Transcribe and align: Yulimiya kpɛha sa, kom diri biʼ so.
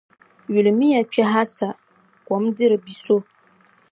Yulimiya 0.53 1.01
kpɛha 1.11 1.43
sa, 1.55 1.67
kom 2.25 2.43
diri 2.55 2.77
biʼ 2.85 2.97
so. 3.05 3.17